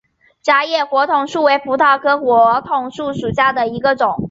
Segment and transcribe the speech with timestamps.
[0.41, 4.15] 窄叶火筒树为葡萄科火筒树属下的一个种。